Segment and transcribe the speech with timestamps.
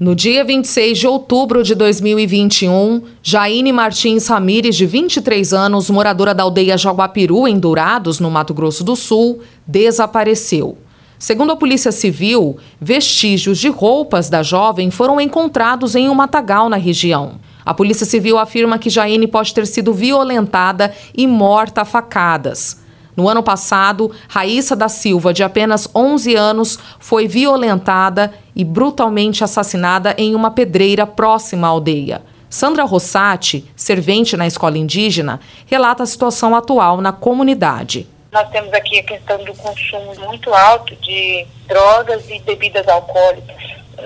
[0.00, 6.42] No dia 26 de outubro de 2021, Jaine Martins Ramires, de 23 anos, moradora da
[6.42, 10.76] aldeia Jaguapiru, em Dourados, no Mato Grosso do Sul, desapareceu.
[11.16, 16.76] Segundo a Polícia Civil, vestígios de roupas da jovem foram encontrados em um matagal na
[16.76, 17.38] região.
[17.64, 22.83] A Polícia Civil afirma que Jaine pode ter sido violentada e morta a facadas.
[23.16, 30.14] No ano passado, Raíssa da Silva, de apenas 11 anos, foi violentada e brutalmente assassinada
[30.18, 32.22] em uma pedreira próxima à aldeia.
[32.50, 38.06] Sandra Rossati, servente na escola indígena, relata a situação atual na comunidade.
[38.32, 43.56] Nós temos aqui a questão do consumo muito alto de drogas e bebidas alcoólicas.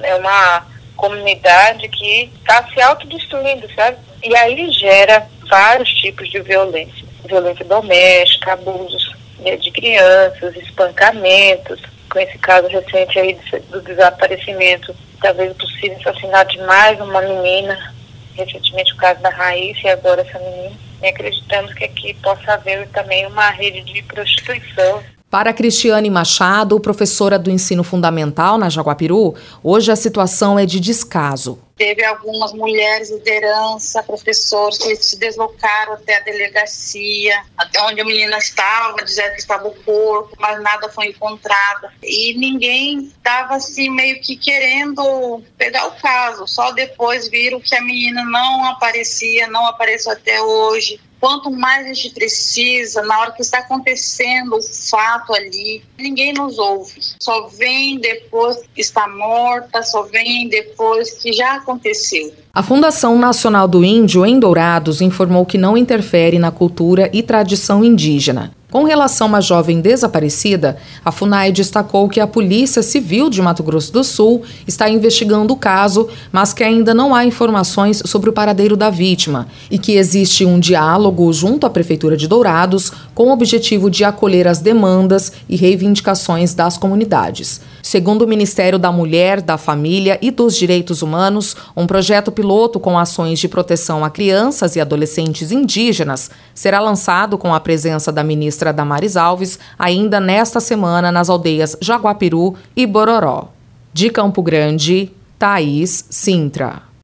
[0.03, 0.67] É uma
[0.97, 3.97] comunidade que está se autodestruindo, sabe?
[4.23, 12.19] E aí gera vários tipos de violência violência doméstica, abusos né, de crianças, espancamentos, com
[12.19, 13.39] esse caso recente aí
[13.71, 17.95] do desaparecimento, talvez possível assassinato de mais uma menina,
[18.35, 20.77] recentemente o caso da Raíssa e agora essa menina.
[21.03, 25.03] E acreditamos que aqui possa haver também uma rede de prostituição.
[25.31, 31.59] Para Cristiane Machado, professora do ensino fundamental na Jaguapiru, hoje a situação é de descaso.
[31.77, 38.39] Teve algumas mulheres, liderança, professores que se deslocaram até a delegacia, até onde a menina
[38.39, 41.89] estava, dizendo que estava o corpo, mas nada foi encontrado.
[42.03, 46.49] E ninguém estava assim meio que querendo pegar o caso.
[46.49, 50.99] Só depois viram que a menina não aparecia, não apareceu até hoje.
[51.21, 56.59] Quanto mais a gente precisa, na hora que está acontecendo o fato ali, ninguém nos
[56.59, 57.01] ouve.
[57.21, 62.33] Só vem depois que está morta, só vem depois que já aconteceu.
[62.55, 67.85] A Fundação Nacional do Índio, em Dourados, informou que não interfere na cultura e tradição
[67.85, 68.58] indígena.
[68.71, 73.91] Com relação à jovem desaparecida, a FUNAI destacou que a Polícia Civil de Mato Grosso
[73.91, 78.77] do Sul está investigando o caso, mas que ainda não há informações sobre o paradeiro
[78.77, 83.89] da vítima e que existe um diálogo junto à Prefeitura de Dourados com o objetivo
[83.89, 87.63] de acolher as demandas e reivindicações das comunidades.
[87.83, 92.99] Segundo o Ministério da Mulher, da Família e dos Direitos Humanos, um projeto piloto com
[92.99, 98.58] ações de proteção a crianças e adolescentes indígenas será lançado com a presença da ministra
[98.59, 103.53] ministra Damares Alves ainda nesta semana nas aldeias Jaguapiru e Bororó.
[103.93, 106.88] De Campo Grande, Thaís Sintra.